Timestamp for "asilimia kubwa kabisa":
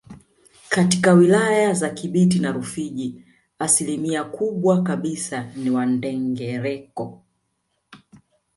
3.59-5.51